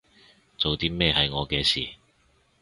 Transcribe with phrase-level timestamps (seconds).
[0.57, 1.87] 做啲咩係我嘅事